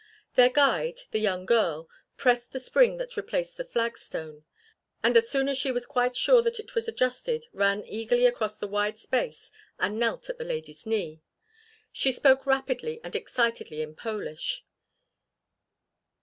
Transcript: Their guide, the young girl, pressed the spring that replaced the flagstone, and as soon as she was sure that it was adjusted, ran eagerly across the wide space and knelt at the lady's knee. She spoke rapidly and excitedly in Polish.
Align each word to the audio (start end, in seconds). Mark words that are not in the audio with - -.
Their 0.33 0.49
guide, 0.49 1.01
the 1.11 1.19
young 1.19 1.45
girl, 1.45 1.87
pressed 2.17 2.53
the 2.53 2.59
spring 2.59 2.97
that 2.97 3.15
replaced 3.15 3.55
the 3.57 3.63
flagstone, 3.63 4.45
and 5.03 5.15
as 5.15 5.29
soon 5.29 5.47
as 5.47 5.59
she 5.59 5.71
was 5.71 5.85
sure 6.15 6.41
that 6.41 6.57
it 6.59 6.73
was 6.73 6.87
adjusted, 6.87 7.45
ran 7.53 7.85
eagerly 7.85 8.25
across 8.25 8.57
the 8.57 8.65
wide 8.67 8.97
space 8.97 9.51
and 9.79 9.99
knelt 9.99 10.27
at 10.27 10.39
the 10.39 10.43
lady's 10.43 10.87
knee. 10.87 11.21
She 11.91 12.11
spoke 12.11 12.47
rapidly 12.47 12.99
and 13.03 13.15
excitedly 13.15 13.83
in 13.83 13.93
Polish. 13.93 14.63